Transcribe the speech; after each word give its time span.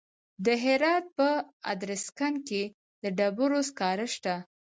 د 0.45 0.47
هرات 0.63 1.05
په 1.17 1.27
ادرسکن 1.73 2.33
کې 2.47 2.63
د 3.01 3.03
ډبرو 3.17 3.59
سکاره 3.69 4.07
شته. 4.15 4.35